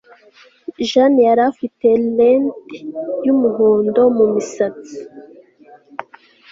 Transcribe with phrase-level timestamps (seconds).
[0.89, 2.77] Jane yari afite lente
[3.25, 4.97] yumuhondo mumisatsi